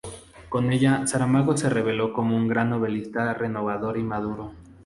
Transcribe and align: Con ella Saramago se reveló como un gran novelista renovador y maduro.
Con 0.49 0.71
ella 0.71 1.05
Saramago 1.05 1.55
se 1.55 1.69
reveló 1.69 2.11
como 2.11 2.35
un 2.35 2.47
gran 2.47 2.71
novelista 2.71 3.35
renovador 3.35 3.99
y 3.99 4.01
maduro. 4.03 4.51